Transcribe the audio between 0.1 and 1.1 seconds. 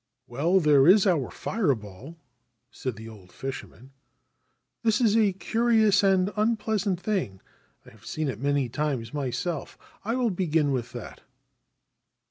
* Well, there is